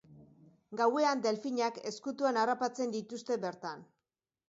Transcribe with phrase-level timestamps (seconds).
[0.79, 3.89] Gauean delfinak ezkutuan harrapatzen dituzte bertan.